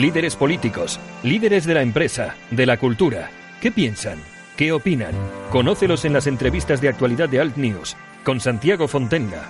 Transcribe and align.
Líderes 0.00 0.34
políticos, 0.34 0.98
líderes 1.22 1.66
de 1.66 1.74
la 1.74 1.82
empresa, 1.82 2.34
de 2.50 2.64
la 2.64 2.78
cultura. 2.78 3.28
¿Qué 3.60 3.70
piensan? 3.70 4.16
¿Qué 4.56 4.72
opinan? 4.72 5.12
Conócelos 5.52 6.06
en 6.06 6.14
las 6.14 6.26
entrevistas 6.26 6.80
de 6.80 6.88
actualidad 6.88 7.28
de 7.28 7.38
Alt 7.38 7.58
News 7.58 7.98
con 8.24 8.40
Santiago 8.40 8.88
Fontenga. 8.88 9.42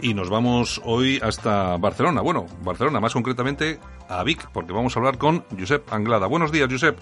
Y 0.00 0.14
nos 0.14 0.30
vamos 0.30 0.82
hoy 0.84 1.20
hasta 1.22 1.76
Barcelona. 1.76 2.22
Bueno, 2.22 2.46
Barcelona, 2.64 2.98
más 2.98 3.12
concretamente 3.12 3.78
a 4.08 4.24
Vic, 4.24 4.50
porque 4.52 4.72
vamos 4.72 4.96
a 4.96 4.98
hablar 4.98 5.16
con 5.16 5.44
Josep 5.56 5.92
Anglada. 5.92 6.26
Buenos 6.26 6.50
días, 6.50 6.68
Josep. 6.68 6.98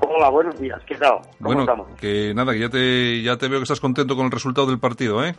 Hola, 0.00 0.30
buenos 0.30 0.58
días. 0.58 0.82
¿Qué 0.86 0.94
tal? 0.94 1.18
¿Cómo 1.18 1.32
bueno, 1.38 1.60
estamos? 1.60 1.86
que 2.00 2.32
nada, 2.34 2.54
que 2.54 2.60
ya 2.60 2.70
te, 2.70 3.22
ya 3.22 3.36
te 3.36 3.46
veo 3.46 3.58
que 3.58 3.64
estás 3.64 3.80
contento 3.80 4.16
con 4.16 4.24
el 4.24 4.32
resultado 4.32 4.68
del 4.68 4.78
partido, 4.78 5.22
¿eh? 5.22 5.34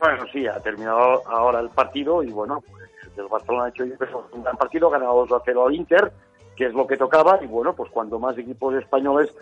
Bueno, 0.00 0.24
sí, 0.32 0.46
ha 0.46 0.58
terminado 0.60 1.28
ahora 1.28 1.60
el 1.60 1.68
partido 1.68 2.22
y 2.22 2.30
bueno, 2.32 2.58
pues 2.66 2.81
el 3.16 3.28
Barcelona 3.28 3.64
ha 3.66 3.68
hecho 3.68 3.84
un 3.84 4.42
gran 4.42 4.56
partido, 4.56 4.88
ha 4.88 4.92
ganado 4.98 5.26
2 5.26 5.32
a 5.40 5.42
0 5.44 5.66
al 5.66 5.74
Inter, 5.74 6.12
que 6.56 6.66
es 6.66 6.74
lo 6.74 6.86
que 6.86 6.96
tocaba 6.96 7.38
y 7.42 7.46
bueno, 7.46 7.74
pues 7.74 7.90
cuando 7.90 8.18
más 8.18 8.36
equipos 8.38 8.74
españoles 8.74 9.34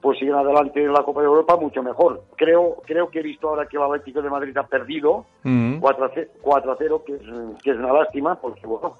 pues 0.00 0.16
siguen 0.20 0.36
adelante 0.36 0.80
en 0.82 0.92
la 0.92 1.02
Copa 1.02 1.20
de 1.22 1.26
Europa, 1.26 1.56
mucho 1.56 1.82
mejor. 1.82 2.22
Creo 2.36 2.76
creo 2.86 3.08
que 3.10 3.18
he 3.18 3.22
visto 3.22 3.48
ahora 3.48 3.66
que 3.66 3.76
el 3.76 3.82
Atlético 3.82 4.22
de 4.22 4.30
Madrid 4.30 4.56
ha 4.56 4.62
perdido 4.66 5.26
Mm. 5.42 5.78
4 5.80 6.04
a 6.04 6.10
0, 6.14 6.30
4 6.40 6.72
a 6.72 6.76
0 6.78 7.02
que, 7.06 7.14
es, 7.14 7.20
que 7.62 7.70
es 7.70 7.76
una 7.76 7.92
lástima, 7.92 8.36
porque 8.36 8.64
bueno, 8.66 8.94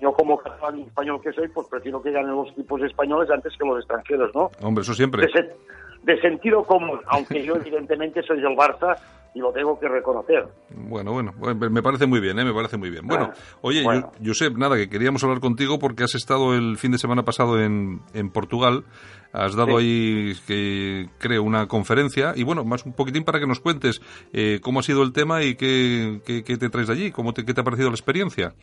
yo 0.00 0.12
como 0.12 0.38
catalán 0.38 0.80
español 0.80 1.20
que 1.22 1.32
soy, 1.32 1.48
pues 1.48 1.66
prefiero 1.68 2.02
que 2.02 2.10
ganen 2.10 2.32
los 2.34 2.48
equipos 2.50 2.82
españoles 2.82 3.30
antes 3.30 3.54
que 3.56 3.66
los 3.66 3.78
extranjeros, 3.78 4.34
¿no? 4.34 4.50
Hombre, 4.62 4.82
eso 4.82 4.94
siempre. 4.94 5.26
de, 5.26 5.54
de 6.02 6.20
sentido 6.20 6.62
común, 6.64 7.00
aunque 7.06 7.42
yo 7.42 7.56
evidentemente 7.60 8.22
soy 8.22 8.40
del 8.40 8.56
Barça 8.56 8.96
y 9.38 9.40
lo 9.40 9.52
tengo 9.52 9.78
que 9.78 9.88
reconocer. 9.88 10.48
Bueno, 10.70 11.12
bueno, 11.12 11.32
bueno, 11.38 11.70
me 11.70 11.80
parece 11.82 12.06
muy 12.06 12.18
bien, 12.18 12.38
¿eh? 12.40 12.44
me 12.44 12.52
parece 12.52 12.76
muy 12.76 12.90
bien. 12.90 13.06
Bueno, 13.06 13.30
Ah, 13.32 13.58
oye, 13.62 13.84
bueno. 13.84 14.10
Josep, 14.24 14.56
nada, 14.56 14.76
que 14.76 14.88
queríamos 14.88 15.22
hablar 15.22 15.38
contigo 15.38 15.78
porque 15.78 16.02
has 16.02 16.14
estado 16.16 16.54
el 16.54 16.76
fin 16.76 16.90
de 16.90 16.98
semana 16.98 17.22
pasado 17.24 17.60
en, 17.60 18.00
en 18.14 18.30
Portugal, 18.30 18.84
has 19.32 19.54
dado 19.54 19.76
ahí, 19.76 20.32
que 20.46 21.08
creo, 21.18 21.44
una 21.44 21.68
conferencia 21.68 22.32
y 22.34 22.42
bueno, 22.42 22.64
más 22.64 22.84
un 22.84 22.94
poquitín 22.94 23.24
para 23.24 23.38
que 23.38 23.46
nos 23.46 23.60
cuentes 23.60 24.00
eh, 24.32 24.58
cómo 24.60 24.80
ha 24.80 24.82
sido 24.82 25.04
el 25.04 25.12
tema 25.12 25.42
y 25.44 25.54
qué, 25.54 26.20
qué, 26.26 26.42
qué 26.42 26.56
te 26.56 26.68
traes 26.68 26.88
de 26.88 26.94
allí, 26.94 27.12
cómo 27.12 27.32
te, 27.32 27.44
qué 27.44 27.54
te 27.54 27.60
ha 27.60 27.64
parecido 27.64 27.90
la 27.90 27.94
experiencia. 27.94 28.54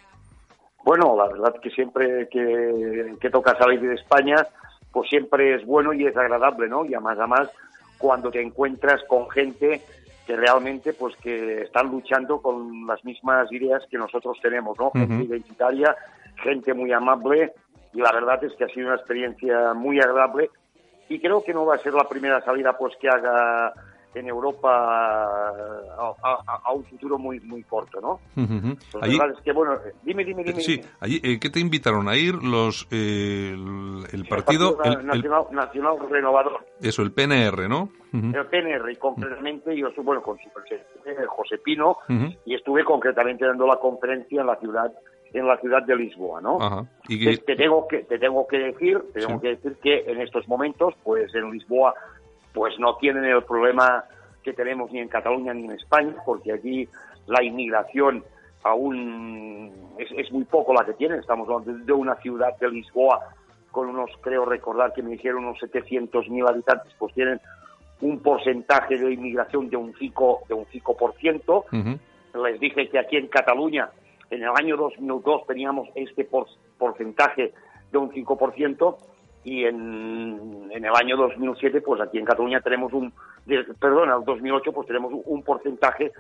Bueno, 0.84 1.16
la 1.18 1.28
verdad 1.30 1.56
que 1.64 1.70
siempre 1.70 2.28
que, 2.30 3.16
que 3.22 3.30
toca 3.30 3.58
salir 3.58 3.80
de 3.80 3.94
España, 3.96 4.36
pues 4.92 5.10
siempre 5.10 5.56
es 5.56 5.66
bueno 5.66 5.94
y 5.94 6.06
es 6.06 6.16
agradable, 6.18 6.68
¿no? 6.68 6.84
Y 6.86 6.94
además, 6.94 7.18
además, 7.18 7.50
cuando 7.98 8.30
te 8.30 8.42
encuentras 8.42 9.02
con 9.08 9.30
gente 9.30 9.82
que 10.26 10.36
realmente, 10.36 10.94
pues 10.94 11.16
que 11.18 11.62
están 11.62 11.88
luchando 11.92 12.42
con 12.42 12.88
las 12.88 13.04
mismas 13.06 13.52
ideas 13.52 13.84
que 13.90 13.98
nosotros 13.98 14.38
tenemos, 14.42 14.78
¿no? 14.80 14.92
Gente 14.92 15.14
Ujú. 15.14 15.24
identitaria, 15.24 15.96
gente 16.44 16.74
muy 16.74 16.92
amable, 16.92 17.54
y 17.94 18.02
la 18.02 18.12
verdad 18.12 18.44
es 18.44 18.54
que 18.54 18.64
ha 18.64 18.70
sido 18.70 18.88
una 18.88 18.96
experiencia 18.96 19.74
muy 19.74 20.00
agradable, 20.00 20.50
y 21.08 21.20
creo 21.20 21.44
que 21.44 21.54
no 21.54 21.66
va 21.66 21.76
a 21.76 21.80
ser 21.80 21.94
la 21.94 22.10
primera 22.10 22.42
salida, 22.42 22.78
pues 22.78 22.96
que 23.00 23.08
haga 23.08 23.74
en 24.16 24.28
Europa 24.28 24.70
a, 25.26 26.14
a- 26.24 26.62
a 26.66 26.72
un 26.74 26.84
futuro 26.86 27.18
muy 27.18 27.40
muy 27.42 27.64
corto, 27.64 28.00
¿no? 28.02 28.20
Ujú. 28.42 28.76
Pues 28.92 29.04
Allí, 29.04 29.18
es 29.36 29.42
que, 29.44 29.52
bueno, 29.52 29.78
dime, 30.04 30.24
dime, 30.24 30.44
dime. 30.44 30.62
sí, 30.62 30.78
dime. 30.78 30.88
allí, 31.00 31.22
eh, 31.24 31.40
¿qué 31.40 31.50
te 31.50 31.60
invitaron 31.60 32.08
a 32.08 32.16
ir 32.16 32.36
los 32.36 32.88
eh, 32.92 33.52
el, 33.54 34.04
el 34.12 34.28
partido, 34.28 34.78
el- 34.84 35.00
el- 35.00 35.06
Nacional, 35.06 35.44
Nacional 35.52 35.96
Renovador, 36.10 36.66
eso, 36.82 37.02
el 37.02 37.12
PNR, 37.12 37.68
¿no? 37.68 37.90
Ujú. 38.14 38.32
el 38.34 38.46
PNR, 38.48 38.92
y 38.92 38.96
concretamente 38.96 39.76
yo 39.76 39.88
estuve 39.90 40.06
bueno, 40.06 40.22
con 40.22 40.38
presidente, 40.38 41.26
José 41.28 41.58
Pino, 41.58 41.98
y 42.46 42.56
estuve 42.56 42.84
concretamente 42.86 43.46
dando 43.46 43.68
la 43.68 43.78
conferencia 43.78 44.42
en 44.42 44.48
la 44.48 44.56
ciudad 44.58 44.92
en 45.34 45.46
la 45.48 45.58
ciudad 45.58 45.84
de 45.84 45.98
Lisboa, 45.98 46.40
¿no? 46.40 46.62
Ajá. 46.62 46.86
Y 47.10 47.26
Te, 47.26 47.38
te 47.40 47.56
tengo 47.58 47.86
que 47.90 48.04
te 48.04 48.18
tengo 48.18 48.48
que 48.48 48.58
decir, 48.58 49.02
te 49.14 49.20
tengo 49.20 49.36
Sí. 49.36 49.42
que 49.42 49.48
decir 49.50 49.76
que 49.84 50.04
en 50.10 50.22
estos 50.22 50.48
momentos, 50.48 50.94
pues 51.04 51.34
en 51.36 51.52
Lisboa, 51.52 51.94
pues 52.56 52.80
no 52.80 52.96
tienen 52.96 53.26
el 53.26 53.44
problema 53.44 54.06
que 54.42 54.54
tenemos 54.54 54.92
ni 54.92 55.00
en 55.00 55.10
Cataluña 55.10 55.54
ni 55.54 55.66
en 55.66 55.72
España, 55.74 56.16
porque 56.26 56.54
aquí 56.54 56.88
la 57.28 57.44
inmigración 57.44 58.24
aún 58.64 59.72
es, 60.00 60.10
es 60.18 60.32
muy 60.32 60.46
poco 60.46 60.74
la 60.74 60.86
que 60.86 60.94
tienen. 60.94 61.20
Estamos 61.20 61.48
hablando 61.50 61.86
de 61.86 61.94
una 61.94 62.16
ciudad 62.16 62.58
de 62.58 62.70
Lisboa 62.70 63.20
con 63.72 63.90
unos, 63.90 64.10
creo 64.22 64.46
recordar 64.46 64.94
que 64.94 65.04
me 65.04 65.12
dijeron 65.12 65.46
unos 65.46 65.60
700.000 65.60 66.50
habitantes, 66.50 66.94
pues 66.98 67.14
tienen 67.14 67.40
un 68.02 68.20
porcentaje 68.20 68.98
de 68.98 69.14
inmigración 69.14 69.70
de 69.70 69.78
un 69.78 69.94
5, 69.98 70.42
de 70.48 70.54
un 70.54 70.66
5%. 70.66 71.64
Ujú. 71.72 72.44
Les 72.44 72.60
dije 72.60 72.90
que 72.90 73.00
aquí 73.00 73.18
en 73.18 73.28
Cataluña, 73.28 73.90
en 74.30 74.44
el 74.44 74.50
año 74.56 74.78
2002, 74.78 75.46
teníamos 75.48 75.90
este 75.96 76.24
por- 76.26 76.48
porcentaje 76.78 77.54
de 77.92 77.98
un 77.98 78.12
5%, 78.12 78.98
y 79.46 79.64
en, 79.64 80.70
en 80.72 80.84
el 80.86 80.92
año 80.94 81.16
2007, 81.16 81.80
pues 81.82 82.02
aquí 82.02 82.18
en 82.18 82.26
Cataluña 82.26 82.60
tenemos 82.62 82.92
un, 82.92 83.14
perdón, 83.80 84.10
el 84.10 84.26
2008, 84.26 84.72
pues 84.74 84.88
tenemos 84.88 85.14
un, 85.26 85.44
porcentaje 85.44 86.12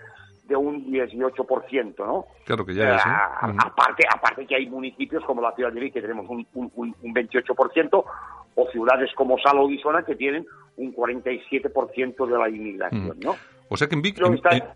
de 0.47 0.55
un 0.55 0.85
18%, 0.91 1.95
¿no? 2.05 2.25
Claro 2.45 2.65
que 2.65 2.75
ya 2.75 2.95
es, 2.95 3.01
aparte, 3.05 4.03
aparte 4.13 4.45
que 4.45 4.55
hay 4.55 4.69
municipios 4.69 5.23
como 5.25 5.41
la 5.41 5.51
ciudad 5.53 5.71
de 5.73 5.79
Vic 5.81 5.93
que 5.93 6.01
tenemos 6.01 6.29
un, 6.29 6.45
un, 6.53 6.71
un- 6.75 6.95
un 7.01 7.13
28%, 7.15 8.03
o 8.57 8.67
ciudades 8.71 9.09
como 9.15 9.37
Salo 9.39 9.69
y 9.69 9.79
Zona 9.81 10.03
que 10.03 10.15
tienen 10.15 10.45
un 10.77 10.93
47% 10.95 12.25
de 12.27 12.37
la 12.37 12.47
inmigración, 12.49 13.19
¿no? 13.21 13.35
O 13.69 13.75
sea 13.77 13.87
que 13.87 13.95
en 13.95 14.01
Vic, 14.03 14.17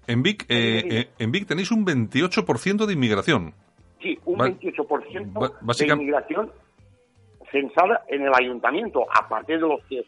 en, 0.08 0.24
Vic, 0.24 0.46
eh, 0.50 0.81
eh, 0.90 1.10
en 1.20 1.31
Vic 1.31 1.46
tenéis 1.48 1.72
un 1.72 1.86
28% 1.86 2.86
de 2.88 2.94
inmigración. 2.94 3.54
Sí, 4.02 4.18
un 4.26 4.38
Ba- 4.40 4.48
28% 4.50 5.34
ba- 5.34 5.52
de 5.78 5.88
inmigración 5.88 6.52
censada 7.52 8.04
en 8.08 8.24
el 8.24 8.32
ayuntamiento, 8.34 9.06
aparte 9.14 9.54
de 9.54 9.60
los 9.60 9.84
que, 9.86 10.04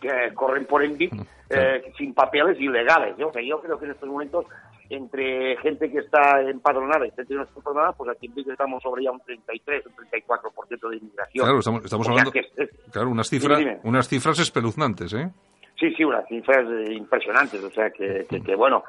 que 0.00 0.32
corren 0.34 0.66
por 0.66 0.82
en 0.84 0.96
Vic 0.96 1.12
eh, 1.50 1.92
sin 1.96 2.14
papeles 2.14 2.58
ilegales. 2.60 3.16
Yo, 3.18 3.28
o 3.28 3.32
sea, 3.32 3.42
yo 3.42 3.60
creo 3.60 3.78
que 3.78 3.84
en 3.86 3.90
estos 3.92 4.08
momentos, 4.08 4.46
entre 4.90 5.56
gente 5.58 5.90
que 5.90 5.98
está 5.98 6.40
empadronada 6.42 7.06
y 7.06 7.10
gente 7.10 7.28
que 7.28 7.34
no 7.34 7.42
está 7.42 7.58
empadronada, 7.58 7.92
pues 7.92 8.10
aquí 8.10 8.26
en 8.26 8.34
Vic 8.34 8.48
estamos 8.48 8.82
sobre 8.82 9.04
ya 9.04 9.10
un 9.12 9.20
33, 9.20 9.86
un 9.86 9.92
34% 9.92 10.88
de 10.90 10.96
inmigración. 10.96 11.44
Claro, 11.44 11.58
estamos, 11.58 11.84
estamos 11.84 12.08
O 12.08 12.12
sea, 12.12 12.22
hablando. 12.22 12.32
que 12.32 12.90
Claro, 12.90 13.08
unas 13.10 13.28
cifras, 13.28 13.58
Dime, 13.58 13.70
dime. 13.72 13.80
unas 13.84 14.08
cifras 14.08 14.38
espeluznantes, 14.38 15.12
¿eh? 15.14 15.30
Sí, 15.78 15.92
sí, 15.96 16.04
unas 16.04 16.26
cifras 16.28 16.64
eh, 16.70 16.92
impresionantes. 16.92 17.62
O 17.64 17.70
sea, 17.70 17.90
que, 17.90 18.26
que, 18.28 18.40
que, 18.40 18.54
bueno, 18.54 18.84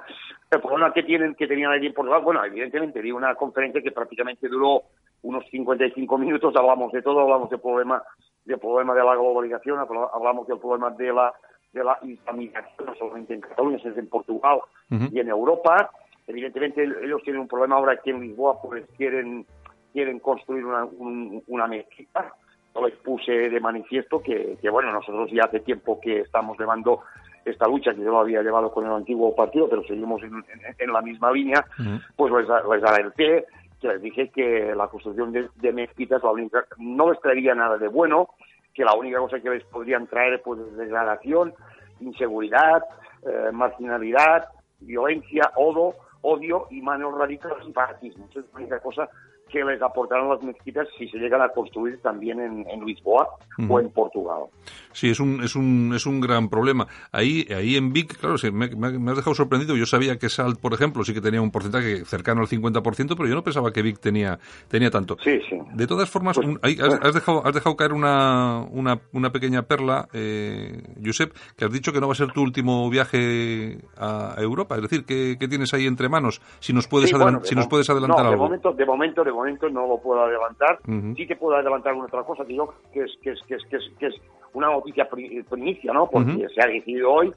el 0.51 0.61
problema 0.61 0.93
que 0.93 1.03
tienen 1.03 1.33
que 1.33 1.47
tenían 1.47 1.71
allí 1.71 1.87
en 1.87 1.93
Portugal, 1.93 2.21
bueno, 2.21 2.43
evidentemente 2.45 3.01
di 3.01 3.11
una 3.11 3.33
conferencia 3.35 3.81
que 3.81 3.91
prácticamente 3.91 4.47
duró 4.47 4.83
unos 5.23 5.43
55 5.49 6.17
minutos, 6.17 6.55
hablamos 6.55 6.91
de 6.91 7.01
todo, 7.01 7.21
hablamos 7.21 7.49
del 7.49 7.59
problema, 7.59 8.01
del 8.45 8.59
problema 8.59 8.93
de 8.93 9.03
la 9.03 9.15
globalización, 9.15 9.79
habla- 9.79 10.09
hablamos 10.13 10.47
del 10.47 10.59
problema 10.59 10.89
de 10.91 11.11
la 11.13 11.33
de 11.73 11.83
la 11.83 11.97
islamización, 12.03 12.85
no 12.85 12.93
solamente 12.95 13.33
en 13.33 13.41
Cataluña, 13.41 13.79
sino 13.79 13.95
en 13.95 14.07
Portugal 14.07 14.59
Ujú. 14.91 15.05
y 15.11 15.19
en 15.19 15.27
Europa. 15.29 15.89
Evidentemente 16.27 16.83
ellos 16.83 17.21
tienen 17.23 17.41
un 17.41 17.47
problema 17.47 17.77
ahora 17.77 17.97
que 17.97 18.11
en 18.11 18.21
Lisboa 18.21 18.61
pues 18.61 18.85
quieren 18.95 19.43
quieren 19.91 20.19
construir 20.19 20.65
una, 20.65 20.85
un- 20.85 21.41
una 21.47 21.65
mezquita. 21.67 22.31
Yo 22.75 22.85
les 22.85 22.95
puse 22.97 23.31
de 23.49 23.59
manifiesto 23.59 24.21
que, 24.21 24.57
que, 24.61 24.69
bueno, 24.69 24.91
nosotros 24.91 25.29
ya 25.31 25.43
hace 25.45 25.59
tiempo 25.61 25.99
que 25.99 26.19
estamos 26.21 26.57
llevando 26.59 27.01
esta 27.45 27.67
lucha 27.67 27.93
que 27.93 28.01
yo 28.01 28.11
lo 28.11 28.19
había 28.19 28.41
llevado 28.41 28.71
con 28.71 28.85
el 28.85 28.91
antiguo 28.91 29.35
partido, 29.35 29.67
pero 29.69 29.83
seguimos 29.83 30.21
en, 30.23 30.33
en- 30.35 30.75
en 30.77 30.93
la 30.93 31.01
misma 31.01 31.31
línea, 31.31 31.65
Ujú. 31.79 31.99
pues 32.15 32.33
les, 32.33 32.47
les 32.47 32.83
alerté, 32.83 33.45
les 33.87 34.01
dije 34.01 34.29
que 34.29 34.73
la 34.75 34.87
construcción 34.87 35.31
de, 35.31 35.73
mezquitas 35.73 36.23
la 36.23 36.31
única, 36.31 36.65
no 36.77 37.11
les 37.11 37.21
traería 37.21 37.55
nada 37.55 37.77
de 37.77 37.87
bueno, 37.87 38.29
que 38.73 38.83
la 38.83 38.93
única 38.95 39.19
cosa 39.19 39.39
que 39.39 39.49
les 39.49 39.63
podrían 39.65 40.07
traer 40.07 40.41
pues 40.41 40.59
es 40.59 40.77
degradación, 40.77 41.53
inseguridad, 41.99 42.83
eh, 43.23 43.51
marginalidad, 43.51 44.49
violencia, 44.79 45.51
odio, 45.55 45.95
odio 46.21 46.67
y 46.71 46.81
manos 46.81 47.17
radicales 47.17 47.67
y 47.67 47.73
fanatismo. 47.73 48.27
Esa 48.29 48.39
es 48.39 48.45
la 48.53 48.59
única 48.59 48.79
cosa 48.79 49.09
que 49.53 49.63
les 49.63 49.79
aportarán 49.83 50.29
las 50.29 50.41
mezquitas 50.41 50.87
si 50.97 51.07
se 51.09 51.19
llegan 51.19 51.39
a 51.41 51.49
construir 51.49 52.01
también 52.01 52.39
en, 52.39 52.85
Lisboa 52.85 53.29
o 53.69 53.79
en 53.79 53.91
Portugal. 53.91 54.45
Sí, 54.91 55.11
es 55.11 55.19
un, 55.19 55.43
es 55.43 55.55
un, 55.55 55.93
es 55.95 56.07
un 56.07 56.19
gran 56.19 56.49
problema. 56.49 56.87
Ahí, 57.11 57.45
ahí 57.55 57.75
en 57.75 57.93
Vic, 57.93 58.17
claro, 58.17 58.35
me, 58.51 58.67
me, 58.69 59.11
has 59.11 59.17
dejado 59.17 59.35
sorprendido. 59.35 59.77
Yo 59.77 59.85
sabía 59.85 60.17
que 60.17 60.27
Salt, 60.27 60.59
por 60.59 60.73
ejemplo, 60.73 61.03
sí 61.03 61.13
que 61.13 61.21
tenía 61.21 61.39
un 61.39 61.51
porcentaje 61.51 62.03
cercano 62.03 62.41
al 62.41 62.47
50%, 62.47 63.15
pero 63.15 63.27
yo 63.27 63.35
no 63.35 63.43
pensaba 63.43 63.71
que 63.71 63.83
Vic 63.83 63.99
tenía, 63.99 64.39
tenía 64.67 64.89
tanto. 64.89 65.17
Sí, 65.23 65.39
sí. 65.47 65.59
De 65.73 65.85
todas 65.85 66.09
formas, 66.09 66.35
pues, 66.35 66.79
has, 67.01 67.13
dejado, 67.13 67.45
has 67.45 67.53
dejado 67.53 67.75
caer 67.75 67.93
una, 67.93 68.65
una, 68.71 68.99
una 69.13 69.31
pequeña 69.31 69.61
perla, 69.61 70.07
eh, 70.13 70.81
Josep, 71.03 71.31
que 71.55 71.65
has 71.65 71.71
dicho 71.71 71.93
que 71.93 72.01
no 72.01 72.07
va 72.07 72.13
a 72.13 72.15
ser 72.15 72.31
tu 72.31 72.41
último 72.41 72.89
viaje 72.89 73.77
a 73.97 74.35
Europa. 74.39 74.75
Es 74.75 74.81
decir, 74.81 75.05
¿qué, 75.05 75.37
tienes 75.47 75.73
ahí 75.75 75.85
entre 75.85 76.09
manos? 76.09 76.41
Si 76.59 76.73
nos 76.73 76.87
puedes, 76.87 77.11
si 77.43 77.55
nos 77.55 77.67
puedes 77.67 77.87
adelantar 77.89 78.23
no, 78.23 78.31
algo. 78.31 78.43
Momento, 78.45 78.73
de 78.73 78.85
momento, 78.85 79.23
de 79.23 79.31
momento 79.31 79.42
no 79.71 79.87
lo 79.87 79.97
puedo 79.97 80.23
adelantar. 80.23 80.79
Sí 81.15 81.27
que 81.27 81.35
puedo 81.35 81.55
adelantar 81.55 81.93
una 81.93 82.05
otra 82.05 82.23
cosa 82.23 82.45
que 82.45 82.55
yo, 82.55 82.73
que 82.91 83.03
es, 83.03 83.11
que 83.21 83.31
es, 83.31 83.41
que 83.47 83.55
es, 83.55 83.63
que 83.65 83.77
es, 83.77 83.83
que 83.99 84.07
es 84.07 84.15
una 84.53 84.67
noticia 84.67 85.07
primicia, 85.09 85.93
¿no? 85.93 86.09
Porque 86.09 86.47
se 86.53 86.61
ha 86.61 86.67
decidido 86.67 87.11
hoy, 87.11 87.31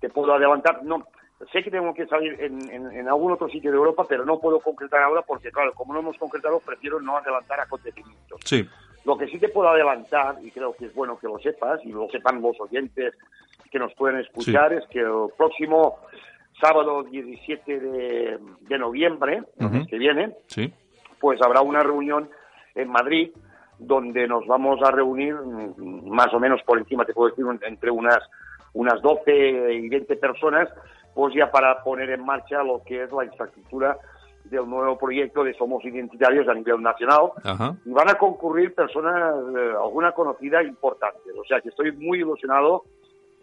te 0.00 0.08
puedo 0.08 0.32
adelantar, 0.34 0.82
no, 0.84 1.06
sé 1.50 1.62
que 1.62 1.70
tengo 1.70 1.92
que 1.94 2.06
salir 2.06 2.36
en, 2.40 2.70
en, 2.70 3.08
algún 3.08 3.32
otro 3.32 3.48
sitio 3.48 3.70
de 3.70 3.76
Europa, 3.76 4.04
pero 4.08 4.24
no 4.24 4.38
puedo 4.38 4.60
concretar 4.60 5.02
ahora 5.02 5.22
porque, 5.22 5.50
claro, 5.50 5.72
como 5.74 5.92
no 5.92 6.00
hemos 6.00 6.16
concretado, 6.18 6.60
prefiero 6.60 7.00
no 7.00 7.16
adelantar 7.16 7.60
acontecimientos. 7.60 8.40
Sí. 8.44 8.66
Lo 9.04 9.16
que 9.16 9.26
sí 9.26 9.38
te 9.38 9.48
puedo 9.48 9.68
adelantar, 9.68 10.36
y 10.42 10.50
creo 10.50 10.72
que 10.74 10.86
es 10.86 10.94
bueno 10.94 11.18
que 11.18 11.26
lo 11.26 11.38
sepas, 11.38 11.84
y 11.84 11.90
lo 11.90 12.08
sepan 12.08 12.40
los 12.40 12.60
oyentes 12.60 13.14
que 13.70 13.78
nos 13.78 13.92
pueden 13.94 14.20
escuchar, 14.20 14.72
es 14.72 14.86
que 14.88 15.00
el 15.00 15.28
próximo 15.36 15.98
sábado 16.60 17.02
17 17.02 17.80
de, 17.80 18.38
de 18.60 18.78
noviembre, 18.78 19.42
el 19.58 19.70
mes 19.70 19.88
que 19.88 19.98
viene, 19.98 20.34
sí. 20.46 20.72
Pues 21.22 21.40
habrá 21.40 21.62
una 21.62 21.84
reunión 21.84 22.28
en 22.74 22.90
Madrid 22.90 23.30
donde 23.78 24.26
nos 24.26 24.44
vamos 24.46 24.80
a 24.82 24.90
reunir 24.90 25.34
mm, 25.34 26.10
más 26.10 26.34
o 26.34 26.40
menos 26.40 26.60
por 26.64 26.78
encima, 26.78 27.04
te 27.04 27.14
puedo 27.14 27.30
decir, 27.30 27.46
entre 27.62 27.92
unas, 27.92 28.18
unas 28.74 29.00
12 29.00 29.72
y 29.72 29.88
20 29.88 30.16
personas, 30.16 30.68
pues 31.14 31.32
ya 31.34 31.50
para 31.50 31.82
poner 31.84 32.10
en 32.10 32.24
marcha 32.24 32.62
lo 32.64 32.82
que 32.84 33.04
es 33.04 33.12
la 33.12 33.24
infraestructura 33.24 33.96
del 34.44 34.68
nuevo 34.68 34.98
proyecto 34.98 35.44
de 35.44 35.54
Somos 35.54 35.84
Identitarios 35.84 36.48
a 36.48 36.54
nivel 36.54 36.82
nacional 36.82 37.30
y 37.84 37.90
van 37.90 38.10
a 38.10 38.14
concurrir 38.14 38.74
personas, 38.74 39.34
eh, 39.56 39.72
alguna 39.80 40.10
conocida 40.12 40.60
importante. 40.62 41.30
O 41.38 41.44
sea 41.44 41.60
que 41.60 41.68
estoy 41.68 41.92
muy 41.92 42.18
ilusionado 42.18 42.82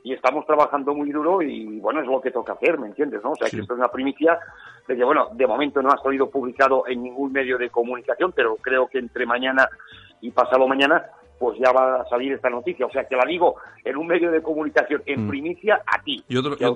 y 0.04 0.14
estamos 0.14 0.46
trabajando 0.46 0.94
muy 0.94 1.12
duro 1.12 1.42
y 1.42 1.80
bueno, 1.80 2.02
es 2.02 2.08
lo 2.08 2.22
que 2.22 2.32
toca 2.32 2.54
hacer, 2.54 2.80
¿me 2.80 2.88
entiendes? 2.88 3.24
¿no? 3.24 3.32
O 3.32 3.36
sea 3.36 3.50
que 3.50 3.60
esto 3.60 3.74
es 3.74 3.80
una 3.80 3.92
primicia 3.92 4.40
de 4.88 4.96
que 4.96 5.04
bueno, 5.04 5.30
de 5.34 5.48
momento 5.48 5.82
no 5.82 5.90
ha 5.90 6.02
salido 6.02 6.30
publicado 6.30 6.88
en 6.88 7.04
ningún 7.04 7.32
medio 7.32 7.58
de 7.58 7.70
comunicación, 7.70 8.32
pero 8.36 8.56
creo 8.56 8.88
que 8.88 9.00
entre 9.00 9.26
mañana 9.26 9.68
y 10.22 10.32
pasado 10.32 10.68
mañana 10.68 11.06
pues 11.40 11.58
ya 11.58 11.72
va 11.72 12.02
a 12.02 12.06
salir 12.10 12.34
esta 12.34 12.50
noticia. 12.50 12.86
O 12.86 12.92
sea, 12.92 13.06
que 13.06 13.16
la 13.16 13.24
digo 13.26 13.56
en 13.84 13.98
un 13.98 14.06
medio 14.06 14.30
de 14.30 14.42
comunicación 14.42 15.02
en 15.06 15.26
mm. 15.26 15.30
primicia 15.30 15.82
a 15.86 16.02
ti. 16.04 16.22
Yo 16.28 16.44
te, 16.44 16.50
lo, 16.50 16.58
yo, 16.58 16.76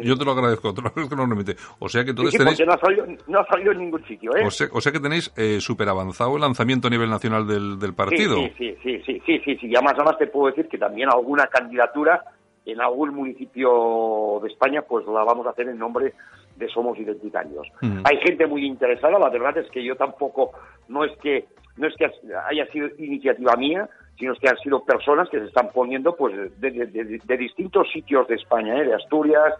yo, 0.00 0.16
te 0.16 0.24
lo 0.24 0.30
agradezco, 0.30 0.72
te 0.72 0.80
lo 0.80 0.88
agradezco 0.88 1.14
enormemente. 1.14 1.56
O 1.80 1.88
sea 1.88 2.04
que 2.04 2.10
entonces 2.10 2.38
tenéis... 2.38 2.64
no 2.64 2.72
ha, 2.72 2.78
salido, 2.78 3.06
no 3.26 3.40
ha 3.40 3.46
salido 3.46 3.72
en 3.72 3.78
ningún 3.78 4.04
sitio, 4.06 4.30
¿eh? 4.36 4.46
O 4.46 4.50
sea, 4.50 4.68
o 4.72 4.80
sea 4.80 4.92
que 4.92 5.00
tenéis 5.00 5.32
eh, 5.36 5.60
súper 5.60 5.88
avanzado 5.88 6.36
el 6.36 6.40
lanzamiento 6.40 6.86
a 6.86 6.90
nivel 6.90 7.10
nacional 7.10 7.46
del, 7.46 7.78
del 7.78 7.94
partido. 7.94 8.36
Sí, 8.36 8.52
sí, 8.56 8.76
sí, 8.82 9.02
sí, 9.04 9.22
sí, 9.26 9.38
sí, 9.44 9.56
sí. 9.56 9.66
Y 9.66 9.74
además, 9.74 9.94
además 9.96 10.18
te 10.18 10.28
puedo 10.28 10.46
decir 10.46 10.68
que 10.68 10.78
también 10.78 11.10
alguna 11.10 11.48
candidatura 11.48 12.22
en 12.64 12.80
algún 12.80 13.14
municipio 13.14 14.38
de 14.40 14.48
España, 14.48 14.82
pues 14.82 15.04
la 15.06 15.24
vamos 15.24 15.46
a 15.46 15.50
hacer 15.50 15.68
en 15.68 15.78
nombre 15.78 16.14
de 16.56 16.68
Somos 16.68 16.98
Identitarios. 16.98 17.66
Mm. 17.80 18.02
Hay 18.04 18.18
gente 18.18 18.46
muy 18.46 18.64
interesada, 18.64 19.18
la 19.18 19.30
verdad 19.30 19.58
es 19.58 19.70
que 19.70 19.82
yo 19.82 19.96
tampoco, 19.96 20.52
no 20.88 21.04
es 21.04 21.16
que 21.18 21.46
no 21.76 21.86
es 21.86 21.94
que 21.96 22.10
haya 22.48 22.66
sido 22.66 22.88
iniciativa 22.98 23.56
mía, 23.56 23.88
sino 24.18 24.34
que 24.34 24.48
han 24.48 24.58
sido 24.58 24.84
personas 24.84 25.28
que 25.28 25.38
se 25.38 25.46
están 25.46 25.70
poniendo 25.70 26.14
pues 26.14 26.34
de, 26.60 27.36
distintos 27.36 27.90
sitios 27.92 28.28
de 28.28 28.36
España, 28.36 28.78
¿eh? 28.78 28.84
de 28.84 28.94
Asturias, 28.94 29.54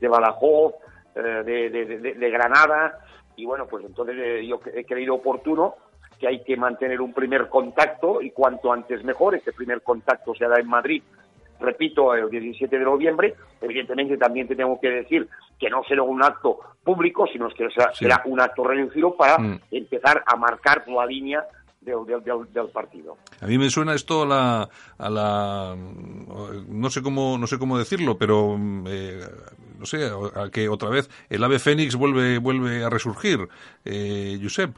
de 0.00 0.08
Badajoz, 0.08 0.74
eh, 1.14 1.70
de, 2.18 2.30
Granada, 2.30 2.98
y 3.36 3.44
bueno, 3.44 3.66
pues 3.66 3.84
entonces 3.84 4.16
eh, 4.18 4.46
yo 4.46 4.60
he 4.72 4.84
creído 4.84 5.14
oportuno 5.14 5.74
que 6.18 6.28
hay 6.28 6.44
que 6.44 6.56
mantener 6.56 7.00
un 7.00 7.12
primer 7.12 7.48
contacto 7.48 8.22
y 8.22 8.30
cuanto 8.30 8.72
antes 8.72 9.02
mejor. 9.02 9.34
Este 9.34 9.52
primer 9.52 9.82
contacto 9.82 10.34
se 10.34 10.44
hará 10.44 10.60
en 10.60 10.68
Madrid, 10.68 11.02
repito, 11.60 12.14
el 12.14 12.30
17 12.30 12.78
de 12.78 12.84
noviembre. 12.84 13.34
Evidentemente 13.60 14.16
también 14.16 14.48
te 14.48 14.56
tengo 14.56 14.78
que 14.80 14.90
decir 14.90 15.28
que 15.58 15.70
no 15.70 15.82
será 15.84 16.02
un 16.02 16.22
acto 16.22 16.58
público, 16.82 17.26
sino 17.26 17.48
que 17.48 17.68
será, 17.94 18.22
un 18.26 18.40
acto 18.40 18.64
reducido 18.64 19.16
para 19.16 19.38
mm. 19.38 19.60
empezar 19.70 20.22
a 20.26 20.36
marcar 20.36 20.84
la 20.88 21.06
línea 21.06 21.44
del, 21.80 22.04
del, 22.52 22.68
partido. 22.68 23.16
A 23.40 23.46
mí 23.46 23.58
me 23.58 23.70
suena 23.70 23.94
esto 23.94 24.22
a 24.22 24.26
la, 24.26 24.68
a 24.98 25.10
la 25.10 25.76
no 25.76 26.90
sé 26.90 27.02
cómo 27.02 27.36
no 27.38 27.46
sé 27.46 27.58
cómo 27.58 27.78
decirlo, 27.78 28.16
pero 28.18 28.56
eh, 28.86 29.20
no 29.78 29.86
sé, 29.86 30.10
a 30.34 30.50
que 30.50 30.68
otra 30.68 30.88
vez 30.88 31.10
el 31.28 31.44
ave 31.44 31.58
fénix 31.58 31.96
vuelve 31.96 32.38
vuelve 32.38 32.84
a 32.84 32.90
resurgir, 32.90 33.48
eh, 33.84 34.38
Josep. 34.42 34.70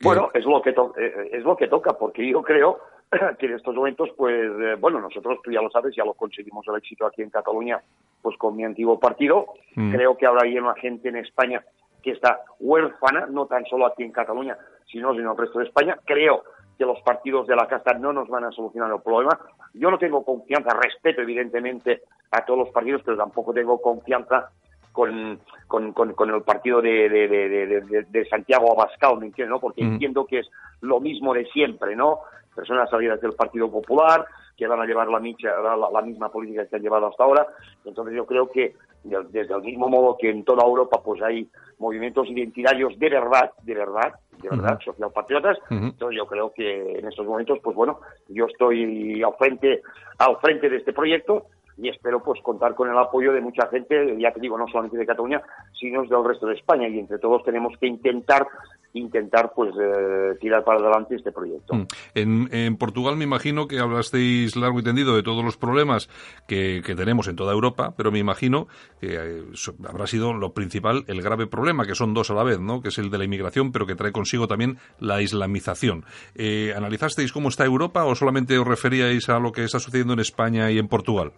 Bueno, 0.00 0.30
es 0.34 0.44
lo 0.44 0.60
que 0.60 0.70
eh, 0.70 1.30
es 1.32 1.44
lo 1.44 1.56
que 1.56 1.68
toca, 1.68 1.92
porque 1.92 2.28
yo 2.28 2.42
creo 2.42 2.80
que 3.38 3.46
en 3.46 3.54
estos 3.54 3.74
momentos, 3.74 4.10
pues, 4.16 4.34
eh, 4.34 4.76
bueno, 4.78 5.00
nosotros, 5.00 5.38
tú 5.42 5.50
ya 5.50 5.62
lo 5.62 5.70
sabes, 5.70 5.94
ya 5.94 6.04
lo 6.04 6.14
conseguimos 6.14 6.66
el 6.68 6.76
éxito 6.76 7.06
aquí 7.06 7.22
en 7.22 7.30
Cataluña, 7.30 7.80
pues 8.22 8.36
con 8.36 8.56
mi 8.56 8.64
antiguo 8.64 8.98
partido. 8.98 9.46
Mm. 9.74 9.92
Creo 9.92 10.16
que 10.16 10.26
ahora 10.26 10.42
hay 10.44 10.58
una 10.58 10.74
gente 10.74 11.08
en 11.08 11.16
España 11.16 11.64
que 12.02 12.12
está 12.12 12.40
huérfana, 12.60 13.26
no 13.26 13.46
tan 13.46 13.64
solo 13.66 13.86
aquí 13.86 14.02
en 14.02 14.12
Cataluña, 14.12 14.58
sino 14.90 15.12
en 15.12 15.26
el 15.26 15.36
resto 15.36 15.58
de 15.58 15.66
España. 15.66 15.98
Creo 16.04 16.44
que 16.76 16.84
los 16.84 17.00
partidos 17.02 17.46
de 17.46 17.56
la 17.56 17.66
casta 17.66 17.94
no 17.94 18.12
nos 18.12 18.28
van 18.28 18.44
a 18.44 18.52
solucionar 18.52 18.90
el 18.92 19.00
problema. 19.00 19.38
Yo 19.72 19.90
no 19.90 19.98
tengo 19.98 20.24
confianza, 20.24 20.76
respeto 20.76 21.22
evidentemente 21.22 22.02
a 22.30 22.44
todos 22.44 22.60
los 22.60 22.70
partidos, 22.70 23.02
pero 23.04 23.16
tampoco 23.16 23.52
tengo 23.52 23.80
confianza 23.80 24.50
con, 24.92 25.40
con, 25.66 25.92
con, 25.92 26.30
el 26.30 26.42
partido 26.42 26.80
de, 26.80 27.08
de, 27.08 28.04
de, 28.08 28.24
Santiago 28.26 28.72
Abascal, 28.72 29.18
¿me 29.18 29.26
entiendes? 29.26 29.50
¿no? 29.50 29.60
Porque 29.60 29.82
mm. 29.82 29.92
entiendo 29.94 30.24
que 30.24 30.40
es 30.40 30.50
lo 30.82 31.00
mismo 31.00 31.34
de 31.34 31.46
siempre, 31.46 31.96
¿no? 31.96 32.20
Personas 32.54 32.90
salidas 32.90 33.20
del 33.20 33.32
Partido 33.32 33.70
Popular 33.70 34.24
que 34.56 34.66
van 34.66 34.80
a 34.80 34.86
llevar 34.86 35.08
la, 35.08 35.18
la, 35.18 36.02
misma 36.02 36.28
política 36.30 36.66
que 36.66 36.76
han 36.76 36.82
llevado 36.82 37.08
hasta 37.08 37.24
ahora. 37.24 37.46
Entonces 37.84 38.14
yo 38.14 38.24
creo 38.24 38.50
que 38.50 38.74
desde 39.02 39.54
el 39.54 39.62
mismo 39.62 39.88
modo 39.88 40.16
que 40.16 40.30
en 40.30 40.44
toda 40.44 40.64
Europa 40.64 41.02
pues 41.04 41.20
hay 41.22 41.48
movimientos 41.78 42.28
identitarios 42.28 42.98
de 42.98 43.10
verdad, 43.10 43.50
de 43.62 43.74
verdad, 43.74 44.14
de 44.40 44.48
verdad, 44.48 44.78
socialpatriotas, 44.82 45.58
entonces 45.70 46.16
yo 46.16 46.26
creo 46.26 46.52
que 46.54 46.98
en 46.98 47.06
estos 47.06 47.26
momentos 47.26 47.58
pues 47.62 47.76
bueno, 47.76 48.00
yo 48.28 48.46
estoy 48.46 49.22
al 49.22 49.34
frente, 49.34 49.82
al 50.18 50.36
frente 50.38 50.70
de 50.70 50.78
este 50.78 50.92
proyecto 50.92 51.46
y 51.76 51.88
espero 51.88 52.22
pues 52.22 52.40
contar 52.42 52.74
con 52.74 52.88
el 52.90 52.98
apoyo 52.98 53.32
de 53.32 53.40
mucha 53.40 53.66
gente, 53.68 54.16
ya 54.18 54.32
te 54.32 54.40
digo, 54.40 54.56
no 54.56 54.66
solamente 54.68 54.96
de 54.96 55.06
Cataluña, 55.06 55.42
sino 55.78 56.02
del 56.02 56.24
resto 56.24 56.46
de 56.46 56.54
España 56.54 56.88
y 56.88 56.98
entre 56.98 57.18
todos 57.18 57.42
tenemos 57.44 57.76
que 57.78 57.86
intentar 57.86 58.46
intentar 58.94 59.52
pues 59.54 59.74
eh, 59.74 60.36
tirar 60.40 60.64
para 60.64 60.78
adelante 60.78 61.16
este 61.16 61.32
proyecto. 61.32 61.74
Mm. 61.74 61.86
En, 62.14 62.48
en, 62.52 62.76
Portugal 62.76 63.16
me 63.16 63.24
imagino 63.24 63.66
que 63.66 63.80
hablasteis 63.80 64.56
largo 64.56 64.78
y 64.78 64.84
tendido 64.84 65.16
de 65.16 65.22
todos 65.22 65.44
los 65.44 65.56
problemas 65.56 66.08
que, 66.46 66.80
que 66.84 66.94
tenemos 66.94 67.26
en 67.28 67.36
toda 67.36 67.52
Europa, 67.52 67.94
pero 67.96 68.12
me 68.12 68.20
imagino 68.20 68.68
que 69.00 69.14
eh, 69.14 69.42
habrá 69.88 70.06
sido 70.06 70.32
lo 70.32 70.52
principal 70.52 71.04
el 71.08 71.22
grave 71.22 71.46
problema, 71.46 71.86
que 71.86 71.94
son 71.94 72.14
dos 72.14 72.30
a 72.30 72.34
la 72.34 72.44
vez, 72.44 72.60
¿no? 72.60 72.80
que 72.80 72.88
es 72.88 72.98
el 72.98 73.10
de 73.10 73.18
la 73.18 73.24
inmigración, 73.24 73.72
pero 73.72 73.86
que 73.86 73.96
trae 73.96 74.12
consigo 74.12 74.46
también 74.46 74.78
la 75.00 75.20
islamización. 75.20 76.04
Eh, 76.36 76.72
¿Analizasteis 76.76 77.32
cómo 77.32 77.48
está 77.48 77.64
Europa 77.64 78.04
o 78.04 78.14
solamente 78.14 78.56
os 78.58 78.66
referíais 78.66 79.28
a 79.28 79.40
lo 79.40 79.50
que 79.50 79.64
está 79.64 79.80
sucediendo 79.80 80.14
en 80.14 80.20
España 80.20 80.70
y 80.70 80.78
en 80.78 80.86
Portugal? 80.86 81.32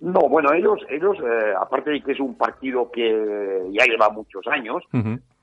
No, 0.00 0.20
bueno, 0.28 0.52
ellos, 0.52 0.80
ellos 0.88 1.16
eh, 1.18 1.54
aparte 1.58 1.90
de 1.90 2.02
que 2.02 2.12
es 2.12 2.20
un 2.20 2.36
partido 2.36 2.90
que 2.90 3.66
ya 3.70 3.84
lleva 3.84 4.10
muchos 4.10 4.46
años, 4.46 4.84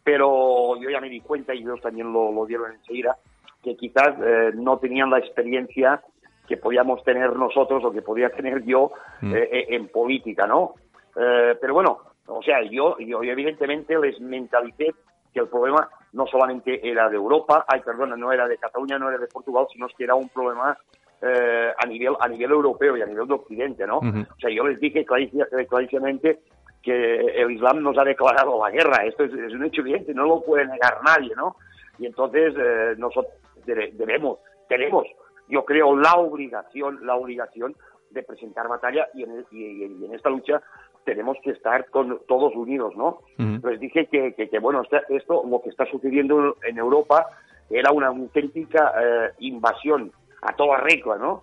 pero 0.04 0.80
yo 0.80 0.90
ya 0.90 1.02
me 1.02 1.10
di 1.10 1.20
cuenta, 1.20 1.54
y 1.54 1.60
ellos 1.60 1.82
también 1.82 2.12
lo, 2.12 2.32
lo 2.32 2.46
dieron 2.46 2.72
enseguida, 2.72 3.18
que 3.62 3.76
quizás 3.76 4.16
eh, 4.24 4.52
no 4.54 4.78
tenían 4.78 5.10
la 5.10 5.20
experiencia 5.20 6.02
que 6.48 6.58
podíamos 6.58 7.04
tener 7.04 7.36
nosotros 7.36 7.84
o 7.84 7.92
que 7.92 8.02
podía 8.02 8.30
tener 8.30 8.64
yo 8.64 8.92
mm. 9.22 9.34
eh, 9.36 9.66
en 9.70 9.88
política, 9.90 10.48
¿no? 10.48 10.76
pero 11.16 11.74
bueno, 11.74 12.00
o 12.28 12.44
sea, 12.44 12.62
yo, 12.70 12.98
yo 13.00 13.24
evidentemente 13.24 13.98
les 13.98 14.20
mentalicé 14.20 14.94
que 15.34 15.40
el 15.40 15.48
problema 15.48 15.88
no 16.12 16.28
solamente 16.28 16.86
era 16.86 17.10
de 17.10 17.16
Europa, 17.16 17.64
ay, 17.68 17.80
perdona, 17.80 18.18
no 18.18 18.34
era 18.34 18.50
de 18.50 18.58
Cataluña, 18.58 19.00
no 19.00 19.10
era 19.10 19.18
de 19.18 19.28
Portugal, 19.28 19.66
sino 19.72 19.88
que 19.88 20.04
era 20.04 20.16
un 20.16 20.28
problema 20.28 20.78
eh, 21.22 21.72
a 21.78 21.86
nivel 21.86 22.14
a 22.20 22.28
nivel 22.28 22.52
europeo 22.52 22.98
y 22.98 23.02
a 23.02 23.06
nivel 23.06 23.28
de 23.28 23.34
Occidente, 23.34 23.88
¿no? 23.88 24.00
O 24.00 24.40
sea, 24.40 24.50
yo 24.50 24.68
les 24.68 24.80
dije 24.80 25.06
clarísimamente 25.06 26.40
que 26.82 27.16
el 27.42 27.52
Islam 27.52 27.82
nos 27.82 27.98
ha 27.98 28.04
declarado 28.04 28.64
la 28.64 28.72
guerra. 28.72 29.06
Esto 29.06 29.24
es, 29.24 29.34
un 29.34 29.66
hecho 29.66 29.82
evidente, 29.82 30.14
no 30.14 30.26
lo 30.26 30.42
puede 30.42 30.66
negar 30.68 31.00
nadie, 31.04 31.34
¿no? 31.36 31.56
Y 31.98 32.06
entonces 32.06 32.54
eh, 32.58 32.96
nosotros 32.98 33.34
debemos, 33.66 34.40
tenemos, 34.70 35.08
yo 35.50 35.66
creo, 35.66 35.98
la 35.98 36.14
obligación, 36.16 37.00
la 37.06 37.16
obligación 37.16 37.76
de 38.12 38.22
presentar 38.22 38.68
batalla 38.68 39.08
y 39.14 39.24
en, 39.24 39.46
y 39.52 40.06
en 40.06 40.14
esta 40.14 40.30
lucha 40.30 40.62
tenemos 41.06 41.38
que 41.44 41.52
estar 41.52 41.90
con, 41.90 42.20
todos 42.28 42.54
unidos, 42.56 42.96
¿no? 42.98 43.20
Les 43.38 43.80
dije 43.80 44.08
que, 44.08 44.34
que, 44.34 44.60
bueno, 44.60 44.82
esto, 45.10 45.44
lo 45.50 45.62
que 45.62 45.70
está 45.70 45.86
sucediendo 45.86 46.58
en 46.64 46.78
Europa 46.78 47.28
era 47.70 47.92
una 47.92 48.08
auténtica 48.08 48.94
eh, 49.00 49.32
invasión 49.40 50.12
a 50.46 50.56
toda 50.56 50.78
regla, 50.78 51.18
¿no? 51.18 51.42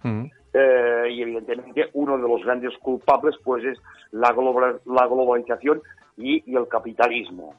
Eh, 0.54 1.08
y 1.10 1.22
evidentemente 1.22 1.88
uno 1.94 2.16
de 2.16 2.28
los 2.28 2.44
grandes 2.44 2.76
culpables 2.78 3.34
pues 3.42 3.64
es 3.64 3.78
la, 4.10 4.28
la 4.84 5.06
globalización 5.06 5.82
y, 6.16 6.56
el 6.56 6.68
capitalismo. 6.68 7.54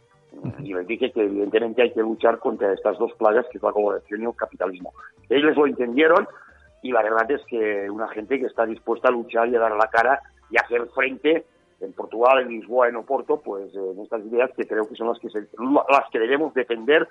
Y 0.60 0.74
les 0.74 0.88
dije 0.88 1.12
que 1.12 1.22
evidentemente 1.22 1.84
hay 1.84 1.92
que 1.92 2.02
luchar 2.02 2.40
contra 2.40 2.74
estas 2.74 2.98
dos 2.98 3.14
plagas 3.14 3.46
que 3.52 3.58
es 3.58 3.64
la 3.64 3.72
globalización 3.72 4.22
y 4.22 4.26
el 4.26 4.36
capitalismo. 4.36 4.94
Ellos 5.30 5.56
lo 5.56 5.68
entendieron 5.68 6.28
y 6.82 6.92
la 6.92 7.04
verdad 7.04 7.30
es 7.32 7.42
que 7.46 7.90
una 7.90 8.08
gente 8.08 8.40
que 8.40 8.48
está 8.48 8.66
dispuesta 8.66 9.10
a 9.10 9.12
luchar 9.12 9.48
y 9.50 9.56
a 9.56 9.60
dar 9.60 9.76
la 9.76 9.88
cara 9.88 10.20
y 10.50 10.58
hacer 10.58 10.88
frente 10.94 11.46
en 11.82 11.94
Portugal, 11.94 12.42
en 12.42 12.50
Lisboa, 12.50 12.88
en 12.88 12.96
Oporto, 12.96 13.42
pues 13.42 13.74
en 13.76 14.00
estas 14.00 14.26
ideas 14.26 14.52
que 14.56 14.66
creo 14.66 14.88
que 14.88 14.96
son 14.96 15.08
las 15.10 15.20
que, 15.20 15.28
las 15.28 16.10
que 16.12 16.20
debemos 16.20 16.54
defender 16.54 17.08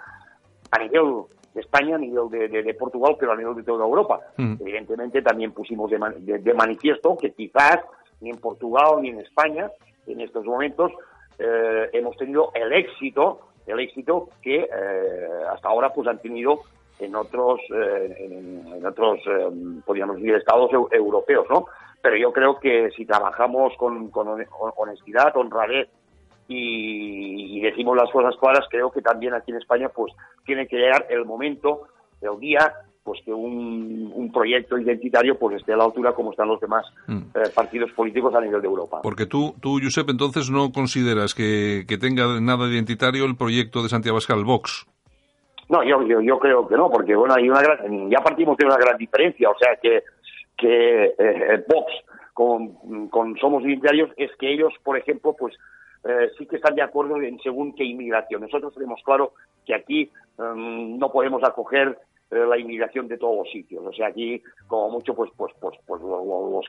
a 0.70 0.78
nivel 0.78 1.24
de 1.54 1.60
España, 1.60 1.96
a 1.96 1.98
nivel 1.98 2.30
de, 2.30 2.74
Portugal, 2.74 3.16
pero 3.18 3.32
a 3.32 3.36
nivel 3.36 3.54
de 3.56 3.62
toda 3.62 3.84
Europa. 3.84 4.20
Mm. 4.36 4.54
Evidentemente 4.60 5.22
también 5.22 5.52
pusimos 5.52 5.90
de, 5.90 6.54
manifiesto 6.54 7.16
que 7.16 7.32
quizás 7.32 7.80
ni 8.20 8.30
en 8.30 8.38
Portugal 8.38 9.00
ni 9.00 9.10
en 9.10 9.20
España 9.20 9.70
en 10.06 10.20
estos 10.20 10.44
momentos 10.44 10.92
eh, 11.38 11.90
hemos 11.92 12.16
tenido 12.16 12.50
el 12.54 12.72
éxito, 12.72 13.40
el 13.66 13.80
éxito 13.80 14.28
que 14.40 14.60
eh, 14.60 15.28
hasta 15.52 15.68
ahora 15.68 15.92
pues 15.92 16.08
han 16.08 16.18
tenido 16.18 16.60
en 16.98 17.14
otros, 17.16 17.60
eh, 17.74 18.16
en, 18.18 18.86
otros 18.86 19.20
podríamos 19.84 20.16
decir, 20.16 20.34
estados 20.34 20.70
europeos, 20.90 21.46
¿no? 21.50 21.66
Pero 22.00 22.16
yo 22.16 22.32
creo 22.32 22.58
que 22.58 22.90
si 22.96 23.06
trabajamos 23.06 23.74
con, 23.76 24.10
con 24.10 24.28
honestidad, 24.76 25.36
honradez 25.36 25.88
y, 26.48 27.60
decimos 27.60 27.96
las 27.96 28.10
cosas 28.10 28.34
claras, 28.40 28.66
creo 28.70 28.90
que 28.90 29.00
también 29.00 29.34
aquí 29.34 29.52
en 29.52 29.58
España 29.58 29.88
pues 29.88 30.12
tiene 30.44 30.66
que 30.66 30.76
llegar 30.76 31.06
el 31.10 31.24
momento, 31.24 31.82
el 32.20 32.38
día, 32.40 32.72
pues 33.04 33.20
que 33.24 33.32
un, 33.32 34.30
proyecto 34.32 34.78
identitario 34.78 35.38
pues 35.38 35.56
esté 35.56 35.74
a 35.74 35.76
la 35.76 35.84
altura 35.84 36.12
como 36.12 36.30
están 36.30 36.48
los 36.48 36.58
demás 36.58 36.86
mm. 37.06 37.18
eh, 37.34 37.50
partidos 37.54 37.92
políticos 37.92 38.34
a 38.34 38.40
nivel 38.40 38.62
de 38.62 38.66
Europa. 38.66 39.00
Porque 39.02 39.26
tú, 39.26 39.54
tú 39.60 39.78
Josep, 39.82 40.08
entonces 40.08 40.50
no 40.50 40.72
consideras 40.72 41.34
que, 41.34 41.84
tenga 42.00 42.40
nada 42.40 42.66
identitario 42.66 43.26
el 43.26 43.36
proyecto 43.36 43.82
de 43.82 43.90
Santiago 43.90 44.16
Abascal, 44.16 44.44
Vox. 44.44 44.86
No, 45.68 45.84
yo, 45.84 46.20
yo, 46.20 46.38
creo 46.38 46.66
que 46.66 46.76
no, 46.76 46.90
porque 46.90 47.14
bueno, 47.14 47.34
hay 47.34 47.48
una 47.48 47.60
ya 48.08 48.18
partimos 48.20 48.56
de 48.56 48.66
una 48.66 48.76
gran 48.76 48.96
diferencia, 48.96 49.50
o 49.50 49.54
sea 49.58 49.76
que, 49.80 50.02
que 50.56 51.14
eh, 51.18 51.64
Vox 51.68 51.92
con, 52.32 53.08
con 53.08 53.36
Somos 53.38 53.62
Identitarios 53.62 54.10
es 54.16 54.30
que 54.38 54.52
ellos, 54.52 54.72
por 54.82 54.96
ejemplo, 54.96 55.34
pues 55.38 55.54
eh, 56.04 56.30
sí 56.36 56.46
que 56.46 56.56
están 56.56 56.74
de 56.74 56.82
acuerdo 56.82 57.20
en 57.20 57.38
según 57.40 57.74
qué 57.74 57.84
inmigración. 57.84 58.42
Nosotros 58.42 58.74
tenemos 58.74 59.00
claro 59.04 59.34
que 59.64 59.74
aquí 59.74 60.10
em, 60.38 60.98
no 60.98 61.12
podemos 61.12 61.42
acoger 61.44 61.96
eh, 62.30 62.44
la 62.48 62.58
inmigración 62.58 63.06
de 63.06 63.18
todos 63.18 63.36
los 63.36 63.50
sitios. 63.50 63.84
O 63.86 63.92
sea, 63.92 64.08
aquí, 64.08 64.42
como 64.66 64.90
mucho, 64.90 65.14
pues, 65.14 65.30
pues, 65.36 65.52
pues, 65.60 65.78
pues 65.86 66.02
los, 66.02 66.66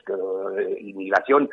eh, 0.58 0.78
inmigración, 0.80 1.48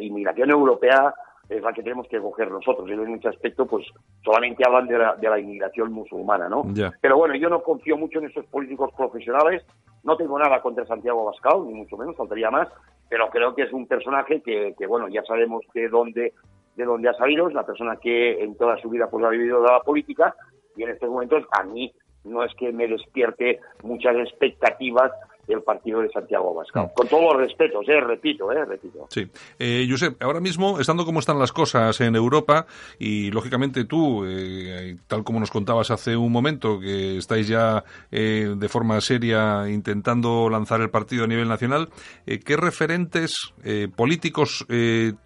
inmigración 0.00 0.50
europea 0.50 1.14
es 1.48 1.62
la 1.62 1.72
que 1.72 1.82
tenemos 1.82 2.08
que 2.08 2.20
coger 2.20 2.50
nosotros. 2.50 2.88
Y 2.88 2.92
en 2.92 3.14
ese 3.14 3.28
aspecto, 3.28 3.66
pues, 3.66 3.86
solamente 4.24 4.64
hablan 4.66 4.86
de 4.86 4.98
la, 4.98 5.14
de 5.14 5.28
la 5.28 5.38
inmigración 5.38 5.92
musulmana, 5.92 6.48
¿no? 6.48 6.64
Pero 7.00 7.16
bueno, 7.16 7.34
yo 7.34 7.48
no 7.48 7.62
confío 7.62 7.96
mucho 7.96 8.18
en 8.18 8.26
estos 8.26 8.46
políticos 8.46 8.90
profesionales. 8.96 9.64
No 10.02 10.16
tengo 10.16 10.38
nada 10.38 10.60
contra 10.60 10.86
Santiago 10.86 11.22
Abascal, 11.22 11.66
ni 11.66 11.74
mucho 11.74 11.96
menos, 11.96 12.16
faltaría 12.16 12.50
más. 12.50 12.68
Pero 13.08 13.28
creo 13.30 13.54
que 13.54 13.62
es 13.62 13.72
un 13.72 13.86
personaje 13.86 14.40
que, 14.40 14.74
que 14.76 14.86
bueno, 14.86 15.08
ya 15.08 15.22
sabemos 15.22 15.64
de 15.74 15.88
dónde 15.88 16.32
de 16.76 16.84
donde 16.84 17.08
ha 17.08 17.14
salido, 17.14 17.48
es 17.48 17.54
una 17.54 17.64
persona 17.64 17.96
que 17.96 18.42
en 18.42 18.56
toda 18.56 18.76
su 18.78 18.88
vida 18.88 19.08
pues 19.10 19.24
ha 19.24 19.30
vivido 19.30 19.62
de 19.62 19.68
la 19.68 19.80
política 19.80 20.34
y 20.76 20.82
en 20.82 20.90
estos 20.90 21.08
momentos 21.08 21.44
a 21.50 21.64
mí 21.64 21.92
no 22.24 22.44
es 22.44 22.52
que 22.58 22.72
me 22.72 22.86
despierte 22.86 23.60
muchas 23.82 24.16
expectativas 24.16 25.12
el 25.48 25.62
partido 25.62 26.00
de 26.00 26.10
Santiago 26.10 26.50
Abascal. 26.50 26.90
Con 26.94 27.08
todos 27.08 27.32
los 27.32 27.36
respetos, 27.36 27.88
eh, 27.88 28.00
repito, 28.00 28.50
eh, 28.52 28.64
repito. 28.64 29.06
Sí. 29.10 29.26
Eh, 29.58 29.86
Josep, 29.88 30.20
ahora 30.22 30.40
mismo, 30.40 30.80
estando 30.80 31.04
como 31.04 31.20
están 31.20 31.38
las 31.38 31.52
cosas 31.52 32.00
en 32.00 32.16
Europa, 32.16 32.66
y 32.98 33.30
lógicamente 33.30 33.84
tú, 33.84 34.24
eh, 34.26 34.96
tal 35.06 35.24
como 35.24 35.40
nos 35.40 35.50
contabas 35.50 35.90
hace 35.90 36.16
un 36.16 36.32
momento, 36.32 36.80
que 36.80 37.16
estáis 37.18 37.48
ya 37.48 37.84
eh, 38.10 38.54
de 38.56 38.68
forma 38.68 39.00
seria 39.00 39.68
intentando 39.68 40.48
lanzar 40.50 40.80
el 40.80 40.90
partido 40.90 41.24
a 41.24 41.28
nivel 41.28 41.48
nacional, 41.48 41.88
¿qué 42.26 42.56
referentes 42.56 43.54
políticos 43.96 44.66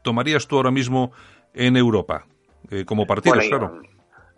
tomarías 0.02 0.46
tú 0.46 0.56
ahora 0.56 0.70
mismo 0.70 1.12
en 1.54 1.76
Europa, 1.76 2.24
eh, 2.70 2.84
como 2.84 3.06
partidos, 3.06 3.46
claro. 3.48 3.80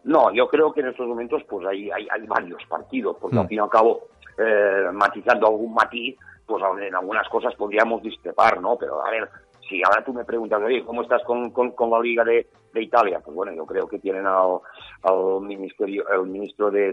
No, 0.04 0.32
yo 0.32 0.48
creo 0.48 0.72
que 0.72 0.80
en 0.80 0.88
estos 0.88 1.06
momentos 1.06 1.42
pues 1.48 1.66
hay, 1.66 1.90
hay, 1.90 2.26
varios 2.26 2.64
partidos, 2.66 3.16
porque 3.20 3.38
al 3.38 3.44
mm. 3.44 3.48
fin 3.48 3.56
y 3.56 3.60
al 3.60 3.70
cabo, 3.70 4.08
eh, 4.36 4.86
matizando 4.92 5.46
algún 5.46 5.74
matiz, 5.74 6.16
pues 6.44 6.62
en 6.80 6.94
algunas 6.94 7.28
cosas 7.28 7.54
podríamos 7.54 8.02
discrepar, 8.02 8.60
¿no? 8.60 8.76
Pero 8.76 9.04
a 9.06 9.10
ver, 9.10 9.28
si 9.68 9.80
ahora 9.84 10.04
tú 10.04 10.12
me 10.12 10.24
preguntas, 10.24 10.60
oye, 10.62 10.84
¿cómo 10.84 11.02
estás 11.02 11.22
con, 11.24 11.50
con, 11.50 11.90
la 11.90 12.00
Liga 12.00 12.24
de, 12.24 12.48
de, 12.72 12.82
Italia? 12.82 13.20
Pues 13.24 13.34
bueno, 13.34 13.52
yo 13.52 13.64
creo 13.64 13.86
que 13.86 14.00
tienen 14.00 14.26
al, 14.26 14.58
al 15.04 15.40
ministerio, 15.40 16.04
el 16.08 16.26
ministro 16.26 16.70
de 16.70 16.88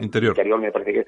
Interior. 0.00 0.32
Interior 0.32 0.58
me 0.58 0.72
parece 0.72 0.92
que 0.92 1.06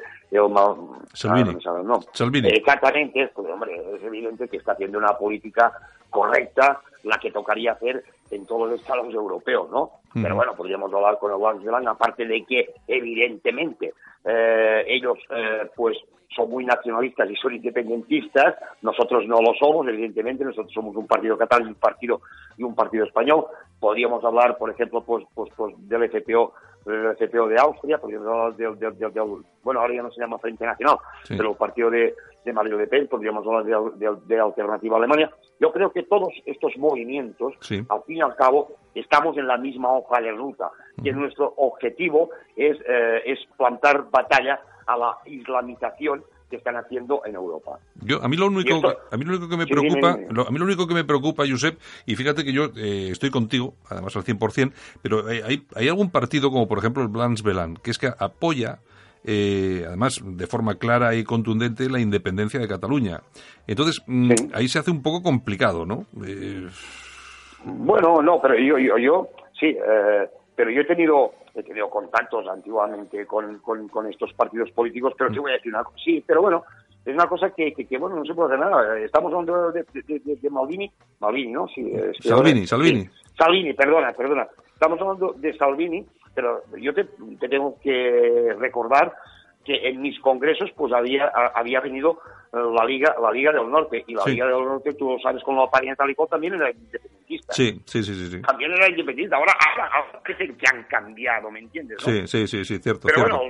Salvini. 1.14 1.58
Ah, 1.66 1.80
no, 1.82 2.00
Salvini. 2.12 2.48
Exactamente, 2.48 3.30
pues 3.34 3.50
hombre, 3.50 3.74
es 3.96 4.02
evidente 4.02 4.48
que 4.48 4.58
está 4.58 4.72
haciendo 4.72 4.98
una 4.98 5.16
política 5.16 5.72
correcta, 6.10 6.80
la 7.04 7.18
que 7.18 7.30
tocaría 7.30 7.72
hacer 7.72 8.04
en 8.30 8.46
todos 8.46 8.70
los 8.70 8.80
estados 8.80 9.12
europeos, 9.12 9.70
¿no? 9.70 9.92
Pero 10.14 10.34
bueno, 10.34 10.54
podríamos 10.56 10.92
hablar 10.92 11.18
con 11.18 11.32
el 11.32 11.38
Banco 11.38 11.62
de 11.62 11.86
aparte 11.86 12.26
de 12.26 12.44
que, 12.44 12.74
evidentemente, 12.86 13.94
eh, 14.24 14.84
ellos, 14.88 15.18
eh, 15.30 15.70
pues, 15.76 15.96
son 16.34 16.50
muy 16.50 16.64
nacionalistas 16.64 17.30
y 17.30 17.36
son 17.36 17.54
independentistas, 17.54 18.56
nosotros 18.82 19.26
no 19.26 19.40
lo 19.40 19.54
somos, 19.54 19.86
evidentemente, 19.88 20.44
nosotros 20.44 20.72
somos 20.72 20.96
un 20.96 21.06
partido 21.06 21.38
catalán 21.38 21.68
y 21.68 21.70
un 21.70 21.76
partido, 21.76 22.20
y 22.56 22.62
un 22.62 22.74
partido 22.74 23.04
español. 23.04 23.46
Podríamos 23.78 24.24
hablar, 24.24 24.58
por 24.58 24.70
ejemplo, 24.70 25.02
pues, 25.02 25.24
pues, 25.34 25.52
pues 25.56 25.74
del 25.88 26.04
FPO, 26.04 26.52
del 26.88 27.16
FPO 27.16 27.48
de 27.48 27.58
Austria, 27.58 27.98
podríamos 27.98 28.28
hablar 28.28 28.54
del, 28.54 29.42
bueno, 29.62 29.80
ahora 29.80 29.94
ya 29.94 30.02
no 30.02 30.10
se 30.10 30.20
llama 30.20 30.38
Frente 30.38 30.64
Nacional, 30.64 30.98
pero 31.28 31.50
el 31.50 31.56
partido 31.56 31.90
de, 31.90 32.14
de 32.44 32.52
Mario 32.52 32.78
Le 32.78 32.86
Pen, 32.86 33.08
podríamos 33.08 33.46
hablar 33.46 33.92
de, 33.94 34.38
Alternativa 34.38 34.96
Alemania. 34.96 35.30
Yo 35.60 35.72
creo 35.72 35.92
que 35.92 36.04
todos 36.04 36.32
estos 36.46 36.76
movimientos, 36.78 37.54
al 37.88 38.02
fin 38.04 38.16
y 38.16 38.20
al 38.20 38.34
cabo, 38.36 38.72
estamos 38.94 39.36
en 39.36 39.46
la 39.46 39.58
misma 39.58 39.92
hoja 39.92 40.20
de 40.20 40.32
ruta, 40.32 40.70
que 41.02 41.12
nuestro 41.12 41.52
objetivo 41.56 42.30
es, 42.56 42.78
eh, 42.88 43.22
es 43.26 43.38
plantar 43.56 44.10
batalla 44.10 44.60
a 44.86 44.96
la 44.96 45.18
islamización 45.26 46.24
que 46.48 46.56
están 46.56 46.76
haciendo 46.76 47.22
en 47.26 47.34
Europa. 47.34 47.78
Yo, 48.02 48.22
a 48.22 48.28
mí 48.28 48.36
lo 48.36 48.46
único, 48.46 48.80
a 49.10 49.16
mí 49.16 49.24
lo 49.24 49.32
único 49.32 49.48
que 49.48 49.56
me 49.56 49.66
preocupa, 49.66 50.12
a 50.12 50.50
mí 50.50 50.58
lo 50.58 50.64
único 50.64 50.86
que 50.86 50.94
me 50.94 51.04
preocupa, 51.04 51.44
Josep, 51.48 51.78
y 52.06 52.16
fíjate 52.16 52.44
que 52.44 52.52
yo 52.52 52.66
eh, 52.76 53.08
estoy 53.10 53.30
contigo, 53.30 53.74
además 53.88 54.16
al 54.16 54.24
100%, 54.24 54.72
pero 55.02 55.26
hay, 55.26 55.66
hay 55.74 55.88
algún 55.88 56.10
partido 56.10 56.50
como 56.50 56.66
por 56.66 56.78
ejemplo 56.78 57.02
el 57.02 57.08
Blancs 57.08 57.42
Belan, 57.42 57.76
que 57.76 57.90
es 57.90 57.98
que 57.98 58.08
apoya 58.18 58.78
eh, 59.24 59.84
además 59.86 60.20
de 60.24 60.46
forma 60.46 60.76
clara 60.76 61.14
y 61.14 61.24
contundente 61.24 61.90
la 61.90 62.00
independencia 62.00 62.60
de 62.60 62.68
Cataluña. 62.68 63.20
Entonces, 63.66 64.02
mm, 64.06 64.30
ahí 64.54 64.68
se 64.68 64.78
hace 64.78 64.90
un 64.90 65.02
poco 65.02 65.22
complicado, 65.22 65.84
¿no? 65.84 66.06
Eh, 66.24 66.66
bueno, 67.64 68.22
no, 68.22 68.40
pero 68.40 68.54
yo, 68.58 68.78
yo, 68.78 68.96
yo 68.96 69.28
sí, 69.58 69.76
pero 70.56 70.70
yo 70.70 70.80
he 70.80 70.84
tenido 70.84 71.32
he 71.54 71.62
tenido 71.62 71.88
contactos 71.90 72.46
antiguamente 72.48 73.26
con, 73.26 73.58
con, 73.58 74.06
estos 74.06 74.32
partidos 74.34 74.70
políticos, 74.72 75.14
pero 75.16 75.30
te 75.30 75.38
voy 75.38 75.52
a 75.52 75.54
decir 75.54 75.72
una 75.72 75.84
cosa. 75.84 75.98
Sí, 76.04 76.22
pero 76.26 76.42
bueno, 76.42 76.64
es 77.04 77.14
una 77.14 77.26
cosa 77.26 77.50
que, 77.50 77.72
que, 77.72 77.98
bueno, 77.98 78.16
no 78.16 78.24
se 78.24 78.34
puede 78.34 78.54
hacer 78.54 78.66
nada. 78.66 78.98
Estamos 78.98 79.32
hablando 79.32 79.72
de, 79.72 79.84
de, 79.92 80.36
de, 80.36 80.50
Maldini, 80.50 80.90
Maldini, 81.20 81.52
¿no? 81.52 81.68
Sí, 81.68 81.92
Salvini, 82.20 82.66
Salvini. 82.66 83.08
Salvini, 83.36 83.72
perdona, 83.74 84.12
perdona. 84.12 84.48
Estamos 84.72 85.00
hablando 85.00 85.34
de 85.36 85.56
Salvini, 85.56 86.06
pero 86.34 86.62
yo 86.80 86.94
te, 86.94 87.04
te 87.40 87.48
tengo 87.48 87.76
que 87.82 88.54
recordar 88.58 89.14
que 89.68 89.86
en 89.86 90.00
mis 90.00 90.18
congresos 90.20 90.70
pues 90.74 90.94
había, 90.94 91.30
había 91.54 91.80
venido 91.80 92.18
la 92.54 92.86
Liga 92.86 93.14
la 93.20 93.30
Liga 93.30 93.52
del 93.52 93.70
Norte. 93.70 94.02
Y 94.06 94.14
la 94.14 94.24
Liga 94.24 94.46
del 94.46 94.64
Norte, 94.64 94.94
tú 94.94 95.10
lo 95.10 95.18
sabes, 95.18 95.42
con 95.42 95.56
la 95.56 95.68
Talicó 95.94 96.26
también 96.26 96.54
era 96.54 96.70
independentista. 96.70 97.52
Sí, 97.52 97.78
sí, 97.84 98.02
sí, 98.02 98.14
sí. 98.14 98.40
También 98.40 98.72
era 98.72 98.88
independentista. 98.88 99.36
Ahora, 99.36 99.52
ahora, 99.76 100.22
que 100.24 100.34
han 100.72 100.84
cambiado, 100.84 101.50
¿me 101.50 101.58
entiendes? 101.58 101.98
Sí, 102.00 102.26
sí, 102.26 102.46
sí, 102.46 102.64
sí, 102.64 102.78
cierto. 102.78 103.08
Pero 103.08 103.20
bueno, 103.20 103.42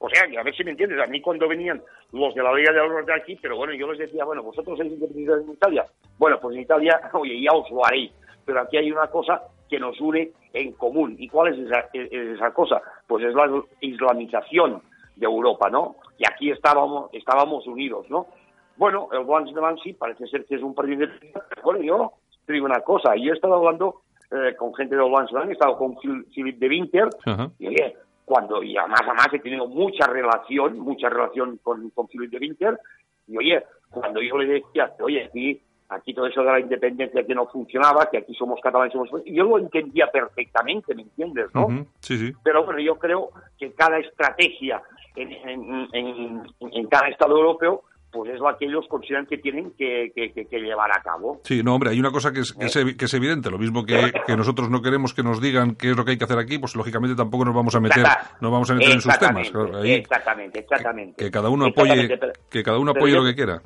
o 0.00 0.10
sea, 0.10 0.24
a 0.24 0.42
ver 0.42 0.56
si 0.56 0.64
me 0.64 0.72
entiendes. 0.72 0.98
A 0.98 1.06
mí 1.06 1.20
cuando 1.20 1.46
venían 1.46 1.80
los 2.10 2.34
de 2.34 2.42
la 2.42 2.52
Liga 2.52 2.72
del 2.72 2.88
Norte 2.88 3.12
aquí, 3.12 3.38
pero 3.40 3.56
bueno, 3.56 3.72
yo 3.74 3.88
les 3.92 4.00
decía, 4.00 4.24
bueno, 4.24 4.42
vosotros 4.42 4.76
sois 4.76 4.90
independentistas 4.90 5.44
en 5.44 5.52
Italia. 5.52 5.86
Bueno, 6.18 6.40
pues 6.40 6.56
en 6.56 6.62
Italia, 6.62 7.00
oye, 7.12 7.40
ya 7.40 7.52
os 7.52 7.70
lo 7.70 7.86
haréis. 7.86 8.10
Pero 8.44 8.62
aquí 8.62 8.78
hay 8.78 8.90
una 8.90 9.06
cosa 9.06 9.42
que 9.70 9.78
nos 9.78 10.00
une 10.00 10.32
en 10.52 10.72
común. 10.72 11.14
¿Y 11.20 11.28
cuál 11.28 11.54
es 11.54 11.60
esa, 11.60 11.88
esa 11.92 12.52
cosa? 12.52 12.82
Pues 13.06 13.24
es 13.24 13.34
la 13.34 13.62
islamización 13.80 14.82
de 15.16 15.26
Europa, 15.26 15.68
¿no? 15.70 15.96
Y 16.18 16.24
aquí 16.30 16.50
estábamos, 16.50 17.10
estábamos 17.12 17.66
unidos, 17.66 18.06
¿no? 18.08 18.26
Bueno, 18.76 19.08
el 19.12 19.24
Guans 19.24 19.52
de 19.52 19.60
sí 19.82 19.94
parece 19.94 20.26
ser 20.26 20.44
que 20.44 20.56
es 20.56 20.62
un 20.62 20.74
partido 20.74 21.00
de... 21.00 21.32
Bueno, 21.64 21.80
yo 21.82 22.12
te 22.44 22.52
digo 22.52 22.66
una 22.66 22.80
cosa, 22.80 23.16
yo 23.16 23.32
he 23.32 23.34
estado 23.34 23.54
hablando 23.54 24.02
eh, 24.30 24.54
con 24.56 24.74
gente 24.74 24.94
de 24.94 25.02
Olvansland, 25.02 25.50
he 25.50 25.54
estado 25.54 25.76
con 25.78 25.96
Philip 25.96 26.58
de 26.58 26.68
Winter, 26.68 27.08
y 27.58 27.66
oye, 27.68 27.96
cuando, 28.24 28.62
y 28.62 28.76
además, 28.76 29.00
además 29.04 29.28
he 29.32 29.38
tenido 29.38 29.66
mucha 29.66 30.06
relación, 30.06 30.78
mucha 30.78 31.08
relación 31.08 31.58
con, 31.62 31.90
con 31.90 32.06
Philip 32.08 32.30
de 32.30 32.38
Winter, 32.38 32.78
y 33.28 33.36
oye, 33.38 33.64
cuando 33.90 34.20
yo 34.20 34.36
le 34.38 34.46
decía, 34.46 34.92
oye, 35.00 35.24
aquí, 35.24 35.60
aquí 35.88 36.14
todo 36.14 36.26
eso 36.26 36.40
de 36.40 36.52
la 36.52 36.60
independencia 36.60 37.24
que 37.24 37.34
no 37.34 37.46
funcionaba, 37.46 38.08
que 38.10 38.18
aquí 38.18 38.34
somos 38.34 38.60
catalanes, 38.62 38.92
somos... 38.92 39.10
yo 39.24 39.44
lo 39.44 39.58
entendía 39.58 40.06
perfectamente, 40.10 40.94
¿me 40.94 41.02
entiendes? 41.02 41.46
¿no? 41.54 41.86
Sí, 42.00 42.18
sí. 42.18 42.32
Pero 42.42 42.64
bueno, 42.64 42.80
yo 42.80 42.96
creo 42.96 43.30
que 43.58 43.72
cada 43.72 43.98
estrategia 43.98 44.82
en, 45.14 45.32
en, 45.92 46.42
en 46.60 46.86
cada 46.88 47.08
Estado 47.08 47.36
europeo 47.36 47.82
pues 48.16 48.32
es 48.32 48.40
lo 48.40 48.56
que 48.56 48.64
ellos 48.64 48.86
consideran 48.88 49.26
que 49.26 49.38
tienen 49.38 49.72
que, 49.76 50.12
llevar 50.50 50.90
a 50.90 51.02
cabo. 51.02 51.40
Sí, 51.44 51.62
no, 51.62 51.74
hombre, 51.74 51.90
hay 51.90 52.00
una 52.00 52.10
cosa 52.10 52.32
que 52.32 52.40
es, 52.40 52.52
que 52.52 53.04
es, 53.04 53.14
evidente, 53.14 53.50
lo 53.50 53.58
mismo 53.58 53.84
que, 53.84 54.12
nosotros 54.36 54.70
no 54.70 54.80
queremos 54.80 55.12
que 55.12 55.22
nos 55.22 55.40
digan 55.40 55.74
qué 55.74 55.90
es 55.90 55.96
lo 55.96 56.04
que 56.04 56.12
hay 56.12 56.18
que 56.18 56.24
hacer 56.24 56.38
aquí, 56.38 56.58
pues 56.58 56.74
lógicamente 56.76 57.14
tampoco 57.14 57.44
nos 57.44 57.54
vamos 57.54 57.74
a 57.74 57.80
meter, 57.80 58.04
nos 58.40 58.50
vamos 58.50 58.70
a 58.70 58.74
meter 58.74 58.92
en 58.92 59.00
sus 59.00 59.18
temas. 59.18 59.50
exactamente, 59.84 60.60
exactamente. 60.60 61.24
Que, 61.24 61.30
cada 61.30 61.50
uno 61.50 61.66
apoye, 61.66 62.18
que 62.48 62.62
cada 62.62 62.78
uno 62.78 62.92
apoye 62.92 63.14
lo 63.14 63.24
que 63.24 63.34
quiera. 63.34 63.60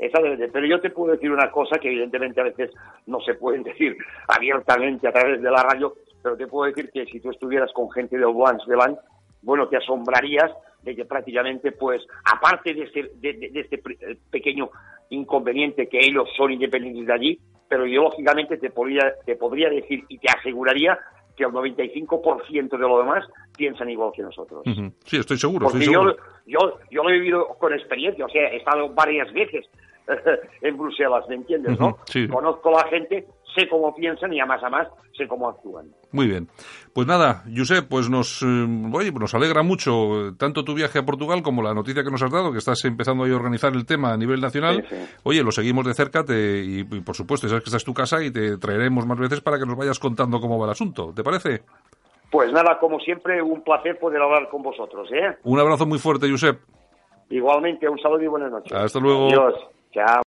Exactamente, 0.00 0.48
pero 0.48 0.66
yo 0.66 0.80
te 0.80 0.88
puedo 0.88 1.12
decir 1.12 1.30
una 1.30 1.50
cosa 1.50 1.78
que 1.78 1.88
evidentemente 1.88 2.40
a 2.40 2.44
veces 2.44 2.70
no 3.06 3.20
se 3.20 3.34
pueden 3.34 3.62
decir 3.70 3.96
abiertamente 4.28 5.06
a 5.06 5.12
través 5.12 5.42
de 5.42 5.50
la 5.50 5.62
radio, 5.62 5.94
pero 6.22 6.36
te 6.36 6.46
puedo 6.46 6.70
decir 6.72 6.90
que 6.90 7.04
si 7.06 7.20
tú 7.20 7.30
estuvieras 7.30 7.70
con 7.72 7.90
gente 7.90 8.16
de 8.16 8.24
de 8.24 8.96
bueno, 9.42 9.68
te 9.68 9.76
asombrarías 9.76 10.50
de 10.82 10.96
que 10.96 11.04
prácticamente, 11.04 11.72
pues, 11.72 12.02
aparte 12.24 12.74
de 12.74 12.82
este, 12.82 13.10
de, 13.16 13.50
este 13.54 13.76
eh, 13.76 14.16
pequeño 14.30 14.70
inconveniente 15.10 15.88
que 15.88 15.98
ellos 15.98 16.28
son 16.36 16.52
independientes 16.52 17.06
de 17.06 17.12
allí, 17.12 17.40
pero 17.68 17.86
ideológicamente 17.86 18.56
te 18.56 18.70
podría, 18.70 19.14
te 19.24 19.36
podría 19.36 19.68
decir 19.68 20.04
y 20.08 20.18
te 20.18 20.28
aseguraría 20.30 20.98
que 21.36 21.44
el 21.44 21.50
95% 21.50 22.70
de 22.70 22.78
lo 22.78 22.98
demás 22.98 23.26
piensan 23.56 23.88
igual 23.90 24.12
que 24.14 24.22
nosotros. 24.22 24.62
Sí, 25.04 25.16
estoy 25.16 25.38
seguro. 25.38 25.68
Porque 25.68 25.86
Yo, 25.86 26.16
yo, 26.46 26.78
yo 26.90 27.02
lo 27.02 27.10
he 27.10 27.18
vivido 27.18 27.46
con 27.58 27.72
experiencia, 27.72 28.24
o 28.24 28.28
sea, 28.28 28.48
he 28.48 28.56
estado 28.56 28.88
varias 28.90 29.32
veces 29.32 29.66
en 30.62 30.76
Bruselas, 30.76 31.24
¿me 31.28 31.36
entiendes? 31.36 31.78
¿no? 31.78 31.98
Conozco 32.30 32.68
a 32.70 32.82
la 32.82 32.88
gente, 32.88 33.26
sé 33.54 33.68
cómo 33.68 33.94
piensan 33.94 34.32
y 34.32 34.40
a 34.40 34.46
más 34.46 34.62
a 34.62 34.70
más 34.70 34.88
sé 35.20 35.28
cómo 35.28 35.48
actúan. 35.48 35.86
Muy 36.12 36.26
bien. 36.26 36.48
Pues 36.94 37.06
nada, 37.06 37.44
Josep, 37.54 37.88
pues 37.88 38.08
nos, 38.10 38.42
eh, 38.42 38.66
oye, 38.92 39.12
nos 39.12 39.34
alegra 39.34 39.62
mucho 39.62 40.28
eh, 40.28 40.32
tanto 40.38 40.64
tu 40.64 40.74
viaje 40.74 40.98
a 40.98 41.04
Portugal 41.04 41.42
como 41.42 41.62
la 41.62 41.74
noticia 41.74 42.02
que 42.02 42.10
nos 42.10 42.22
has 42.22 42.30
dado, 42.30 42.52
que 42.52 42.58
estás 42.58 42.84
empezando 42.84 43.24
a 43.24 43.34
organizar 43.34 43.72
el 43.74 43.86
tema 43.86 44.12
a 44.12 44.16
nivel 44.16 44.40
nacional. 44.40 44.84
Oye, 45.22 45.42
lo 45.42 45.52
seguimos 45.52 45.86
de 45.86 45.94
cerca 45.94 46.24
y, 46.28 46.84
por 46.84 47.14
supuesto, 47.14 47.48
sabes 47.48 47.62
que 47.62 47.68
esta 47.68 47.76
es 47.76 47.84
tu 47.84 47.94
casa 47.94 48.22
y 48.22 48.30
te 48.30 48.56
traeremos 48.58 49.06
más 49.06 49.18
veces 49.18 49.40
para 49.40 49.58
que 49.58 49.66
nos 49.66 49.76
vayas 49.76 49.98
contando 49.98 50.40
cómo 50.40 50.58
va 50.58 50.66
el 50.66 50.72
asunto. 50.72 51.12
¿Te 51.14 51.22
parece? 51.22 51.62
Pues 52.30 52.52
nada, 52.52 52.78
como 52.78 52.98
siempre, 53.00 53.42
un 53.42 53.62
placer 53.62 53.98
poder 53.98 54.22
hablar 54.22 54.48
con 54.48 54.62
vosotros. 54.62 55.08
¿eh? 55.12 55.36
Un 55.44 55.58
abrazo 55.58 55.86
muy 55.86 55.98
fuerte, 55.98 56.30
Josep. 56.30 56.60
Igualmente, 57.28 57.88
un 57.88 57.98
saludo 57.98 58.22
y 58.22 58.26
buenas 58.28 58.50
noches. 58.50 58.72
Hasta 58.72 58.98
luego. 58.98 59.28
Adiós. 59.28 59.54
Chao. 59.94 60.18